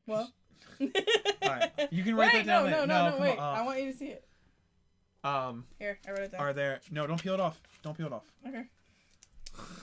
[0.07, 0.31] well.
[0.79, 2.87] You can write wait, that down No, later.
[2.87, 3.37] no, No, no, wait.
[3.37, 4.23] on, I want you to see it.
[5.23, 6.41] Um, Here, I wrote it down.
[6.41, 7.59] are there No, don't peel it off.
[7.83, 8.31] Don't peel it off.
[8.47, 8.65] Okay.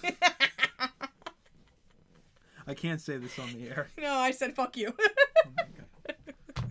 [2.66, 3.88] I can't say this on the air.
[3.98, 4.92] no, I said fuck you.
[4.98, 6.66] Oh my God.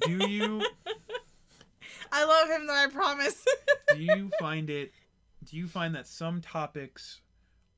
[0.00, 0.62] Do you
[2.12, 3.44] I love him though, I promise.
[3.94, 4.92] Do you find it
[5.44, 7.20] do you find that some topics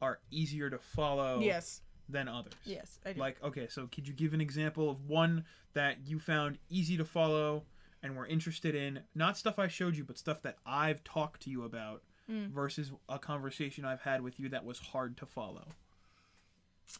[0.01, 1.81] are easier to follow yes.
[2.09, 2.55] than others?
[2.65, 3.21] Yes, I do.
[3.21, 5.45] Like, okay, so could you give an example of one
[5.75, 7.63] that you found easy to follow
[8.03, 9.01] and were interested in?
[9.15, 12.51] Not stuff I showed you, but stuff that I've talked to you about Mm.
[12.51, 15.67] versus a conversation I've had with you that was hard to follow.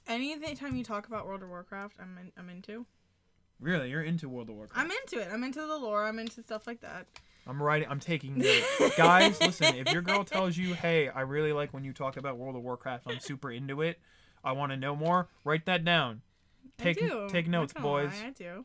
[0.07, 2.87] Any time you talk about World of Warcraft, I'm in, I'm into.
[3.61, 4.79] Really, you're into World of Warcraft.
[4.79, 5.29] I'm into it.
[5.33, 6.07] I'm into the lore.
[6.07, 7.07] I'm into stuff like that.
[7.47, 7.89] I'm writing.
[7.91, 8.97] I'm taking notes.
[8.97, 9.75] Guys, listen.
[9.75, 12.63] If your girl tells you, "Hey, I really like when you talk about World of
[12.63, 13.05] Warcraft.
[13.07, 13.99] I'm super into it.
[14.45, 16.23] I want to know more." Write that down.
[16.79, 17.29] Take I do.
[17.29, 18.13] take notes, boys.
[18.25, 18.65] I do.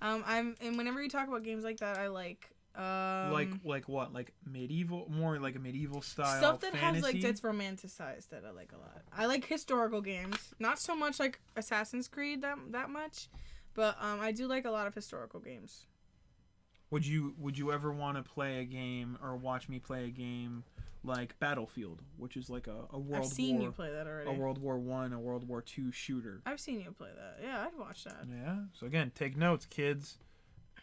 [0.00, 3.88] Um, I'm and whenever you talk about games like that, I like um like like
[3.88, 4.12] what?
[4.12, 6.94] Like medieval, more like a medieval style stuff that fantasy.
[6.94, 9.02] has like that's romanticized that I like a lot.
[9.16, 13.28] I like historical games, not so much like Assassin's Creed that that much,
[13.74, 15.86] but um, I do like a lot of historical games.
[16.90, 20.10] Would you would you ever want to play a game or watch me play a
[20.10, 20.64] game
[21.04, 24.30] like Battlefield, which is like a, a World I've seen War you play that already.
[24.30, 26.40] a World War One, a World War Two shooter?
[26.46, 27.42] I've seen you play that.
[27.42, 28.24] Yeah, I'd watch that.
[28.30, 28.56] Yeah.
[28.72, 30.18] So again, take notes, kids.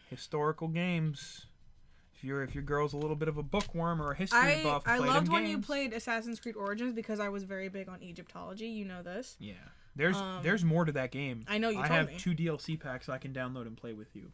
[0.08, 1.46] Historical games.
[2.14, 4.62] If you're if your girl's a little bit of a bookworm or a history I
[4.62, 7.88] buff, I loved them when you played Assassin's Creed Origins because I was very big
[7.88, 8.68] on Egyptology.
[8.68, 9.36] You know this.
[9.38, 9.54] Yeah.
[9.96, 11.44] There's Um, there's more to that game.
[11.48, 12.16] I know you I have me.
[12.18, 14.30] two DLC packs I can download and play with you.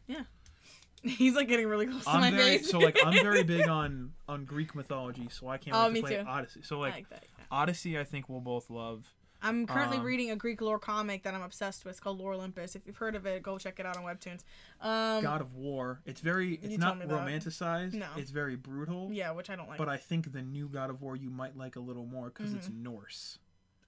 [1.19, 2.71] He's like getting really close to my I'm very face.
[2.71, 6.01] so like I'm very big on on Greek mythology, so I can't Oh, wait to
[6.03, 6.25] play too.
[6.29, 6.61] Odyssey.
[6.63, 7.25] So I like like that.
[7.39, 7.45] yeah.
[7.51, 9.13] Odyssey, I think we'll both love.
[9.45, 11.91] I'm currently Um, reading a Greek lore comic that I'm obsessed with.
[11.95, 12.77] It's called Lore Olympus.
[12.77, 14.43] If you've heard of it, go check it out on Webtoons.
[14.81, 16.01] Um, God of War.
[16.07, 17.95] It's very it's not romanticized.
[17.95, 18.07] No.
[18.17, 19.09] It's very brutal.
[19.13, 19.79] yeah, which I don't like.
[19.79, 22.53] But I think the new God of War you might like a little more because
[22.53, 22.83] it's Mm-hmm.
[22.85, 23.39] Norse.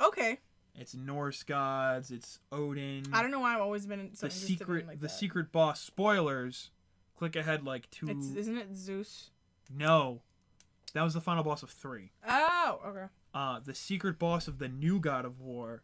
[0.01, 0.41] okay,
[0.75, 2.11] It's Norse gods.
[2.11, 3.05] It's Odin.
[3.13, 5.11] I don't know why I've always been so the secret like the that.
[5.11, 5.81] secret boss.
[5.81, 6.71] Spoilers.
[7.17, 8.09] Click ahead like two.
[8.09, 9.31] It's, isn't it Zeus?
[9.75, 10.21] no,
[10.95, 12.11] that was the final boss of three.
[12.29, 13.07] Oh, okay.
[13.33, 15.83] Uh, the secret boss of the new God of War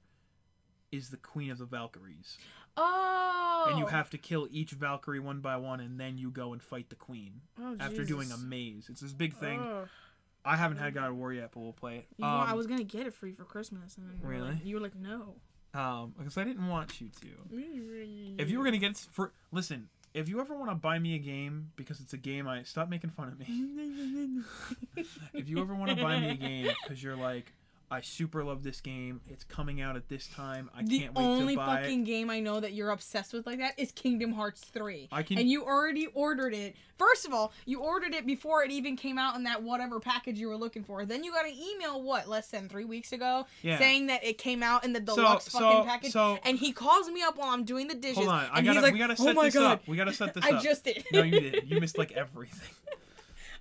[0.92, 2.36] is the Queen of the Valkyries,
[2.76, 3.66] Oh.
[3.68, 6.62] and you have to kill each Valkyrie one by one, and then you go and
[6.62, 8.88] fight the Queen oh, after doing a maze.
[8.88, 9.60] It's this big thing.
[9.60, 9.88] Ugh.
[10.44, 12.06] I haven't had God of War yet, but we'll play it.
[12.16, 14.22] You know, Um, I was gonna get it for you for Christmas, and then you
[14.26, 14.50] were Really?
[14.52, 15.34] like, you were like, no.
[15.74, 17.28] um, because I didn't want you to.
[18.38, 21.14] If you were gonna get s- for listen, if you ever want to buy me
[21.14, 24.42] a game because it's a game I stop making fun of me.
[25.34, 27.52] if you ever want to buy me a game because you're like,
[27.92, 29.20] I super love this game.
[29.28, 30.70] It's coming out at this time.
[30.72, 31.36] I the can't wait to buy it.
[31.36, 32.04] The only fucking it.
[32.04, 35.08] game I know that you're obsessed with like that is Kingdom Hearts 3.
[35.10, 35.38] I can.
[35.38, 36.76] And you already ordered it.
[36.98, 40.38] First of all, you ordered it before it even came out in that whatever package
[40.38, 41.04] you were looking for.
[41.04, 43.78] Then you got an email, what, less than three weeks ago, yeah.
[43.78, 46.12] saying that it came out in the deluxe so fucking package.
[46.12, 48.18] so and he calls me up while I'm doing the dishes.
[48.18, 48.48] hold on.
[48.52, 49.72] I gotta he's like, we gotta oh set my this god.
[49.72, 49.88] up.
[49.88, 50.62] We gotta set this I up.
[50.62, 51.04] just did.
[51.12, 51.68] no, you did.
[51.68, 52.68] You missed like everything.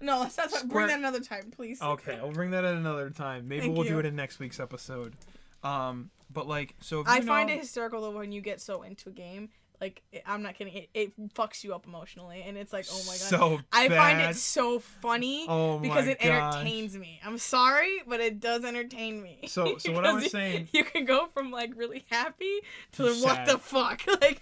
[0.01, 1.81] no, let's not talk- bring that another time, please.
[1.81, 3.47] Okay, I'll bring that at another time.
[3.47, 3.91] Maybe Thank we'll you.
[3.93, 5.15] do it in next week's episode.
[5.63, 8.83] Um, but like, so if I you find it hysterical though when you get so
[8.83, 9.49] into a game.
[9.81, 13.13] Like I'm not kidding, it, it fucks you up emotionally, and it's like, oh my
[13.13, 13.15] god.
[13.17, 16.55] So I find it so funny Oh because it gosh.
[16.57, 17.21] entertains me.
[17.25, 19.39] I'm sorry, but it does entertain me.
[19.47, 22.59] So- so what I was Because you- saying- you can go from like really happy
[22.97, 24.41] to, what the fuck, like,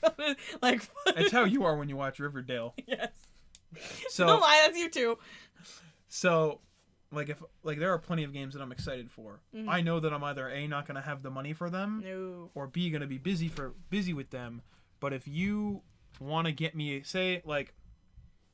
[0.64, 0.82] like.
[1.06, 2.74] It's how you are when you watch Riverdale.
[2.88, 3.12] yes.
[4.10, 5.18] So Don't lie, that's you too.
[6.08, 6.60] So,
[7.12, 9.40] like if like there are plenty of games that I'm excited for.
[9.56, 9.68] Mhm.
[9.70, 12.50] I know that I'm either a not gonna have the money for them, No.
[12.56, 14.62] or b gonna be busy for busy with them.
[15.00, 15.84] But if you
[16.20, 17.74] want to get me, say like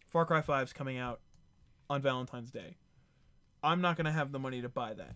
[0.10, 1.22] Far Cry 5's coming out
[1.90, 2.78] on Valentine's Day,
[3.64, 5.16] I'm not gonna have the money to buy that.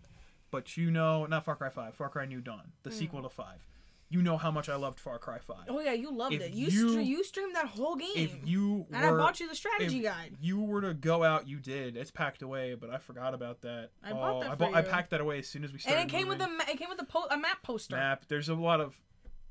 [0.49, 2.93] But you know, not Far Cry 5, Far Cry New Dawn, the Mm.
[2.93, 3.67] sequel to 5.
[4.09, 5.57] You know how much I loved Far Cry 5.
[5.67, 6.53] Oh yeah, you loved If it.
[6.53, 8.09] You you- stre- you streamed that whole game.
[8.15, 10.37] if you and I bought you the strategy if guide.
[10.39, 11.97] you were to go out, you did.
[11.97, 13.89] It's packed away, but I forgot about that.
[14.01, 14.85] I bought Oh, that I for I you.
[14.87, 16.01] packed that away as soon as we And started.
[16.03, 17.97] it came with a it came with a po- a map poster.
[17.97, 18.23] map.
[18.29, 18.95] There's a lot of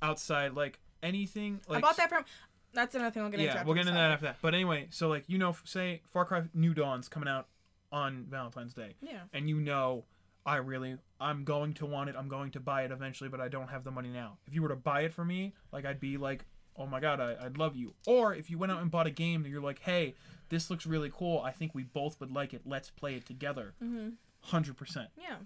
[0.00, 2.24] outside like anything like I bought that from.
[2.72, 3.54] That's another thing I'll get into.
[3.54, 6.02] yeah we'll get into that after that but anyway so like you know f- say
[6.12, 7.46] far cry new dawn's coming out
[7.90, 9.20] on valentine's day Yeah.
[9.32, 10.04] and you know
[10.46, 13.48] i really i'm going to want it i'm going to buy it eventually but i
[13.48, 14.38] don't have the money now.
[14.46, 16.46] If you were to buy it for me like i'd be like
[16.78, 17.94] oh my god I, i'd love you.
[18.06, 20.14] Or if you went out and bought a game and you're like hey
[20.48, 21.40] this looks really cool.
[21.40, 22.62] I think we both would like it.
[22.64, 23.74] Let's play it together.
[23.82, 24.10] Mm-hmm.
[24.56, 25.36] 100% Yeah.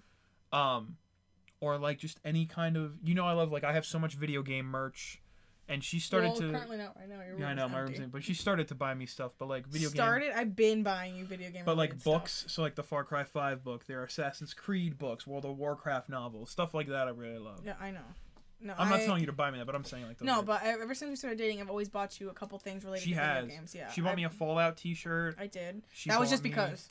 [0.53, 0.97] um
[1.59, 4.13] or like just any kind of you know i love like i have so much
[4.15, 5.20] video game merch
[5.71, 7.15] and she started well, to currently not right now.
[7.27, 8.09] Your yeah i know my room's empty.
[8.11, 10.31] but she started to buy me stuff but like video game Started.
[10.37, 11.63] I've been buying you video game.
[11.65, 12.13] but like related stuff.
[12.13, 15.57] books so like the far cry 5 book there are assassin's creed books world of
[15.57, 17.99] warcraft novels stuff like that i really love Yeah, I know.
[18.63, 20.25] No, i'm not I- telling you to buy me that but i'm saying like those
[20.27, 22.59] No, are- but I- ever since we started dating, I've always bought you a couple
[22.59, 23.73] things related she to has video games.
[23.73, 23.89] Yeah.
[23.91, 25.81] she bought I, me a fallout t-shirt I did.
[25.93, 26.89] she that was just me, because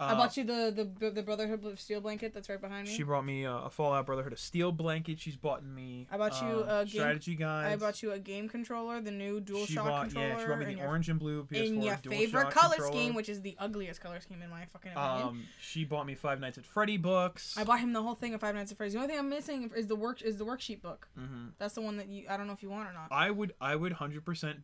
[0.00, 2.94] uh, I bought you the the the Brotherhood of Steel blanket that's right behind me.
[2.94, 6.40] she brought me uh, a fallout brotherhood of steel blanket she's bought me I bought
[6.42, 7.72] you uh, a game- strategy guide.
[7.72, 10.58] I bought you a game controller, the new DualShock she bought controller, yeah she bought
[10.58, 12.92] me the your, orange and blue PS4 in your favorite color controller.
[12.92, 15.28] scheme, which is the ugliest color scheme in my fucking opinion.
[15.28, 17.54] Um, she bought me Five Nights at Freddy books.
[17.58, 18.94] I bought him the whole thing of Five Nights at Freddy's.
[18.94, 21.08] The only thing I'm missing is the work is the worksheet book.
[21.14, 23.08] hmm That's the one that you I don't know if you want or not.
[23.10, 24.60] I would, I would hundred percent.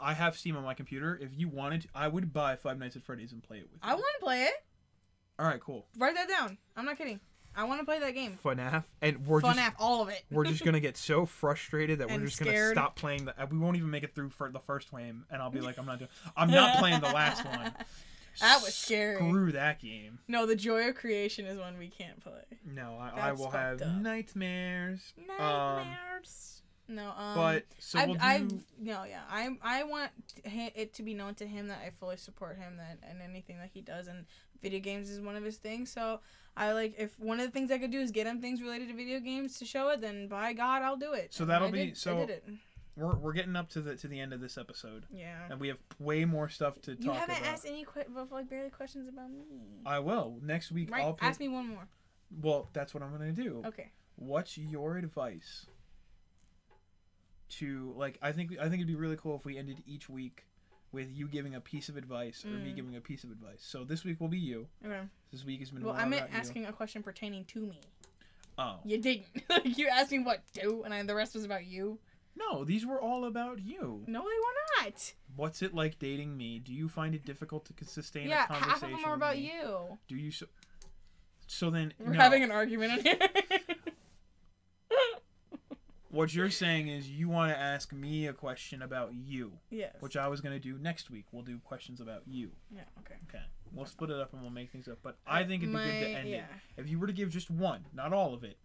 [0.00, 1.18] I have Steam on my computer.
[1.20, 3.72] If you wanted, I would buy Five Nights at Freddy's and play it with.
[3.74, 3.78] You.
[3.82, 4.54] I want to play it.
[5.38, 5.86] All right, cool.
[5.98, 6.58] Write that down.
[6.76, 7.20] I'm not kidding.
[7.54, 8.38] I want to play that game.
[8.42, 10.24] FNAF, and we're Fun just app, all of it.
[10.30, 13.34] we're just gonna get so frustrated that we're And just gonna stop playing the.
[13.50, 15.84] We won't even make it through for the first game, and I'll be like, I'm
[15.84, 16.10] not doing.
[16.36, 17.72] I'm not playing the last one.
[18.40, 19.16] That was scary.
[19.16, 20.18] Screw that game.
[20.28, 22.40] No, the joy of creation is one we can't play.
[22.64, 23.88] No, I, I will have up.
[23.98, 25.12] nightmares.
[25.18, 26.61] Um, Nightmares.
[26.94, 28.20] No, um, but so I, we'll do.
[28.22, 28.38] I,
[28.78, 30.10] no, yeah, I, I want
[30.44, 33.70] it to be known to him that I fully support him that and anything that
[33.72, 34.24] he does, and
[34.62, 35.90] video games is one of his things.
[35.90, 36.20] So
[36.56, 38.88] I like if one of the things I could do is get him things related
[38.88, 41.32] to video games to show it, then by God, I'll do it.
[41.34, 42.44] So that'll be- so- I did it.
[42.94, 45.46] we're we're getting up to the to the end of this episode, Yeah.
[45.50, 47.48] and we have way more stuff to You talk haven't about.
[47.48, 49.40] asked any que- like barely questions about me.
[49.86, 50.90] I will next week.
[50.90, 51.02] right?
[51.02, 51.88] I'll pick, Ask me one more.
[52.40, 53.62] Well, that's what I'm gonna do.
[53.66, 53.90] Okay.
[54.16, 55.66] What's your advice
[57.58, 58.18] to like?
[58.22, 60.44] I think I think it'd be really cool if we ended each week
[60.92, 62.76] with you giving a piece of advice or me Mm.
[62.76, 63.60] giving a piece of advice.
[63.60, 64.66] So this week will be you.
[64.84, 65.00] Okay.
[65.30, 65.82] This week has been.
[65.84, 66.38] Well, I meant about you.
[66.38, 67.80] asking a question pertaining to me.
[68.58, 69.26] Oh You didn't.
[69.48, 71.98] like you asked me what do, and I, the rest was about you.
[72.36, 74.04] no, these were all about you.
[74.06, 75.12] No, they were not.
[75.36, 76.58] What's it like dating me?
[76.58, 78.68] Do you find it difficult to sustain yeah, a conversation?
[78.68, 79.98] Yeah, half of them are about you.
[80.08, 80.46] Do you so?
[81.46, 82.18] So then, We're no.
[82.20, 83.18] having an argument on here.
[86.12, 89.96] What you're saying is you want to ask me a question about you, yes.
[90.00, 91.24] which I was gonna do next week.
[91.32, 92.50] We'll do questions about you.
[92.70, 92.82] yeah.
[93.00, 93.14] Okay.
[93.28, 94.98] Okay, we'll split it up and we'll make things up.
[95.02, 96.36] But I think it'd be good to end yeah.
[96.38, 96.44] it.
[96.76, 98.58] If you were to give just one, not all of it,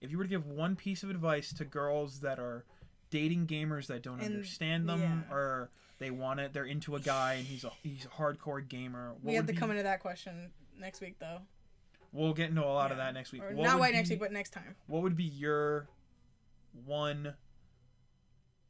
[0.00, 2.64] if you were to give one piece of advice to girls that are
[3.10, 5.34] dating gamers that don't And- understand them yeah.
[5.34, 9.10] or they want it, they're into a guy and he's a he's a hardcore gamer.
[9.14, 11.40] What We have to be- come into that question next week, though.
[12.12, 13.42] We'll get into a lot of that next week.
[13.42, 14.76] Or What not wait next week, but next time.
[14.86, 15.86] What would be your
[16.84, 17.34] one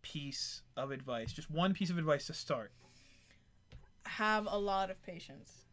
[0.03, 1.33] piece of advice?
[1.33, 2.73] Just one piece of advice to start.
[4.07, 5.65] Have a lot of patience.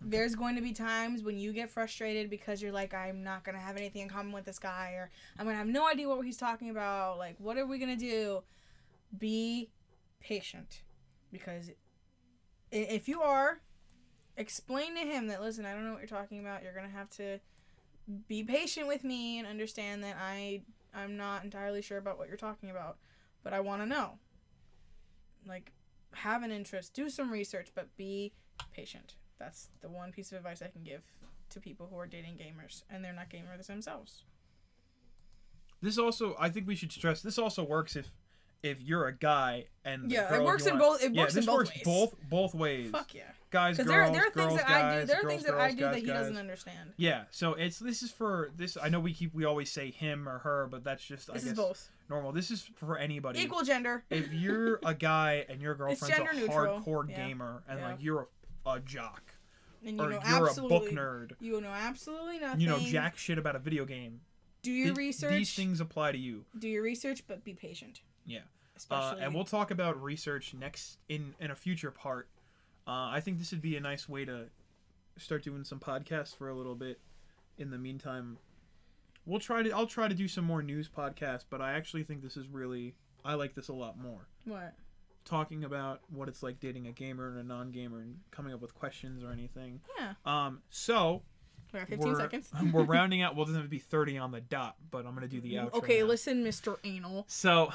[0.00, 3.58] There's going to be times when you get frustrated because you're like, I'm not gonna
[3.58, 6.36] have anything in common with this guy, or I'm gonna have no idea what he's
[6.36, 7.18] talking about.
[7.18, 8.42] Like, what are we gonna do?
[9.18, 9.70] Be
[10.20, 10.82] patient,
[11.32, 11.70] because
[12.70, 13.60] if you are,
[14.36, 16.62] explain to him that listen, I don't know what you're talking about.
[16.62, 17.40] You're gonna have to
[18.28, 20.62] be patient with me and understand that I
[20.98, 22.98] I'm not entirely sure about what you're talking about,
[23.44, 24.18] but I want to know.
[25.46, 25.72] Like,
[26.12, 28.32] have an interest, do some research, but be
[28.72, 29.14] patient.
[29.38, 31.02] That's the one piece of advice I can give
[31.50, 34.24] to people who are dating gamers and they're not gamers themselves.
[35.80, 37.22] This also, I think we should stress.
[37.22, 38.10] This also works if
[38.62, 41.36] if you're a guy and the Yeah, it works in want- both- it yeah, works
[41.36, 41.82] in both works ways.
[41.84, 42.90] both both ways.
[42.90, 43.22] Fuck yeah.
[43.50, 45.06] Guys, girls, there, there are girls, things that guys, I do.
[45.06, 46.92] There are girls, things that girls, I do guys, that he doesn't understand.
[46.98, 48.76] Yeah, so it's this is for this.
[48.80, 51.44] I know we keep we always say him or her, but that's just I This
[51.44, 52.32] guess is both normal.
[52.32, 53.40] This is for anybody.
[53.40, 54.04] equal gender.
[54.10, 56.80] If you're a guy and your girlfriend's a neutral.
[56.82, 57.26] hardcore Yeah.
[57.28, 57.88] gamer and Yeah.
[57.88, 58.28] like you're
[58.66, 59.22] a, a jock
[59.82, 62.60] And you or know you're a book nerd, You know absolutely nothing.
[62.60, 64.20] you know jack shit about a video game.
[64.60, 65.30] Do your Th- research.
[65.30, 66.44] These things apply to you.
[66.58, 68.02] Do your research, but be patient.
[68.28, 68.40] Yeah.
[68.90, 72.28] Uh, and we'll talk about research next in in a future part.
[72.86, 74.46] Uh, I think this would be a nice way to
[75.16, 77.00] start doing some podcasts for a little bit.
[77.58, 78.38] In the meantime,
[79.26, 79.70] we'll try to.
[79.72, 82.94] I'll try to do some more news podcasts, but I actually think this is really.
[83.24, 84.28] I like this a lot more.
[84.44, 84.74] what?
[85.24, 88.74] Talking about what it's like dating a gamer and a non-gamer, and coming up with
[88.74, 89.80] questions or anything.
[89.98, 90.14] Yeah.
[90.24, 90.62] Um.
[90.70, 91.22] So,
[91.72, 92.50] We got 15 we're, seconds.
[92.72, 93.34] we're rounding out.
[93.34, 95.54] Well, it doesn't have to be 30 on the dot, but I'm gonna do the
[95.54, 95.74] outro.
[95.74, 96.06] Okay, now.
[96.06, 96.76] listen, Mr.
[96.84, 97.24] Anal.
[97.28, 97.72] So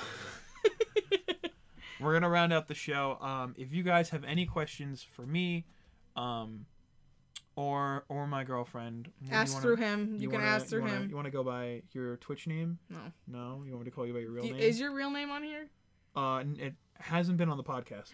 [2.00, 3.18] we're gonna round out the show.
[3.22, 5.66] Um, if you guys have any questions for me,
[6.16, 6.66] um,
[7.56, 10.16] or or my girlfriend, you ask wanna- through him.
[10.20, 11.10] You, can wanna- ask through you wanna, him.
[11.10, 12.80] You want to go by your Twitch name?
[12.90, 12.98] No.
[13.28, 13.64] No.
[13.66, 14.60] You want me to call you by your real Do- name?
[14.60, 15.68] Is your real name on here?
[16.16, 18.12] uh, it hasn't been on the podcast.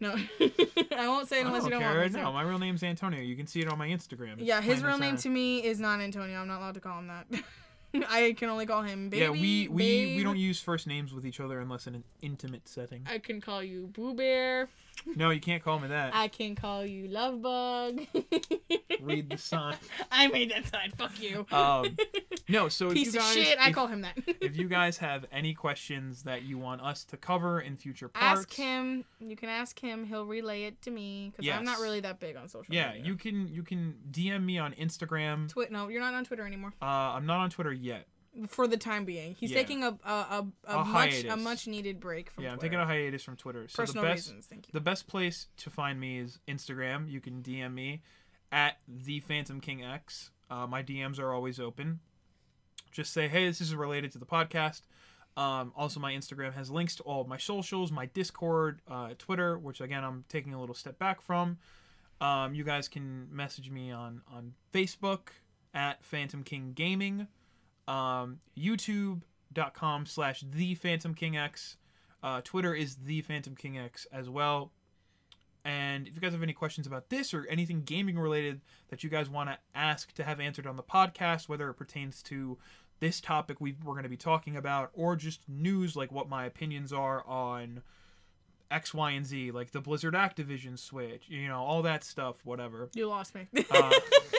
[0.00, 0.14] No.
[0.14, 0.16] no.
[0.96, 2.00] I won't say it unless you don't don't care.
[2.00, 2.24] want me to.
[2.24, 3.20] No, my real name's Antonio.
[3.20, 4.34] You can see it on my Instagram.
[4.34, 6.40] It's Yeah, his real name to me is not Antonio.
[6.40, 7.26] I'm not allowed to call him that.
[8.08, 9.22] I can only call him baby.
[9.22, 12.68] yeah, we we, we don't use first names with each other unless in an intimate
[12.68, 13.06] setting.
[13.08, 14.68] I can call you Boo Bear.
[15.14, 16.14] No, you can't call me that.
[16.14, 18.00] I can call you Love Bug.
[19.00, 19.76] Read the sign.
[20.10, 20.92] I made that sign.
[20.96, 21.46] Fuck you.
[21.52, 21.96] Um,
[22.48, 23.58] no, so if Piece you guys, of shit.
[23.58, 24.16] I if, call him that.
[24.40, 28.40] if you guys have any questions that you want us to cover in future parts,
[28.40, 29.04] ask him.
[29.20, 30.04] You can ask him.
[30.04, 33.04] He'll relay it to me because I'm not really that big on social Yeah, media.
[33.06, 35.48] you can you can DM me on Instagram.
[35.48, 36.72] Twi- no, you're not on Twitter anymore.
[36.80, 38.06] Uh, I'm not on Twitter yet.
[38.48, 39.58] For the time being, he's Yeah.
[39.58, 42.78] taking a a, a, a, A much a much needed break from yeah, I'm taking
[42.78, 43.66] a hiatus from Twitter.
[43.68, 44.46] So personal the best reasons.
[44.46, 44.72] Thank you.
[44.72, 47.10] the best place to find me is Instagram.
[47.10, 48.02] You can DM me
[48.52, 50.30] at the Phantom King X.
[50.50, 52.00] Uh, my DMs are always open.
[52.92, 54.82] Just say, hey, this is related to the podcast.
[55.36, 59.58] Um, also, my Instagram has links to all of my socials, my Discord, uh, Twitter,
[59.58, 61.58] which again I'm taking a little step back from.
[62.20, 65.28] Um, you guys can message me on on Facebook
[65.74, 67.26] at Phantom King Gaming,
[67.88, 71.76] um, YouTube.com slash the Phantom King X.
[72.22, 74.72] Uh, Twitter is the Phantom King X as well.
[75.64, 79.10] And if you guys have any questions about this or anything gaming related that you
[79.10, 82.56] guys want to ask to have answered on the podcast, whether it pertains to
[83.00, 86.46] this topic we we're going to be talking about or just news like what my
[86.46, 87.82] opinions are on
[88.70, 92.88] X, Y, and Z, like the Blizzard Activision switch, you know, all that stuff, whatever.
[92.94, 93.46] You lost me.
[93.70, 93.92] Uh,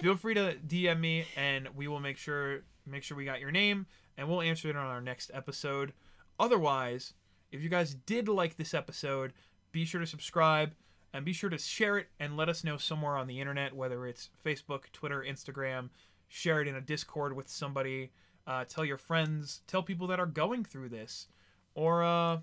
[0.00, 3.50] feel free to DM me, and we will make sure make sure we got your
[3.50, 3.86] name,
[4.16, 5.92] and we'll answer it on our next episode.
[6.38, 7.12] Otherwise,
[7.52, 9.32] if you guys did like this episode,
[9.72, 10.72] be sure to subscribe
[11.12, 14.06] and be sure to share it and let us know somewhere on the internet, whether
[14.06, 15.90] it's Facebook, Twitter, Instagram.
[16.28, 18.12] Share it in a Discord with somebody.
[18.46, 19.62] Uh, tell your friends.
[19.66, 21.26] Tell people that are going through this,
[21.74, 22.38] or uh,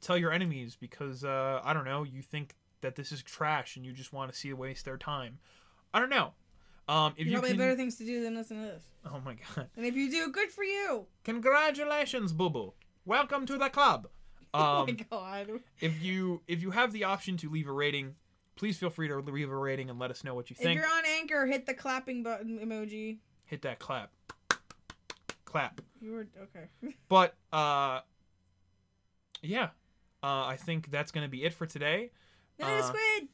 [0.00, 2.02] tell your enemies because uh, I don't know.
[2.02, 5.38] You think that this is trash and you just want to see waste their time.
[5.94, 6.32] I don't know.
[6.88, 8.82] Um, if you you probably can, have better things to do than listen to this.
[9.04, 11.06] oh my god, And if you do, good for you.
[11.24, 12.72] congratulations, boo boo.
[13.04, 14.08] Welcome to the club.
[14.54, 15.60] oh Um, my god.
[15.80, 18.14] if you if you have the option to leave a rating,
[18.56, 20.70] please feel free to leave a rating and let us know what you think.
[20.70, 23.18] If you're on Anchor, hit the clapping button emoji.
[23.44, 24.10] Hit that clap,
[25.44, 25.80] clap.
[26.00, 26.68] You were okay.
[27.08, 28.00] But uh,
[29.42, 29.68] yeah,
[30.22, 32.10] uh, I think that's gonna be it for today.
[32.60, 33.28] Uh, squid.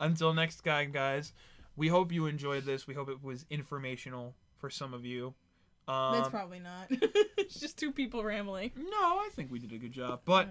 [0.00, 1.32] Until next time, guys.
[1.76, 2.86] We hope you enjoyed this.
[2.86, 5.34] We hope it was informational for some of you.
[5.86, 6.86] Um, That's probably not.
[7.36, 8.70] it's just two people rambling.
[8.76, 10.20] No, I think we did a good job.
[10.24, 10.48] But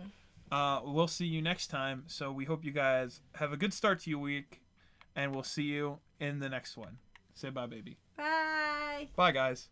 [0.52, 2.04] uh, we'll see you next time.
[2.08, 4.62] So we hope you guys have a good start to your week,
[5.16, 6.98] and we'll see you in the next one.
[7.34, 7.98] Say bye, baby.
[8.16, 9.08] Bye.
[9.16, 9.70] Bye, guys.